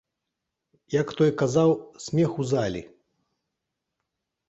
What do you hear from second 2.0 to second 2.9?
смех у залі.